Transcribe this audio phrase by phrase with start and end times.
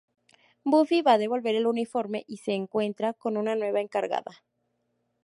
[0.73, 4.43] Buffy va a devolver el uniforme y se encuentra con una nueva encargada.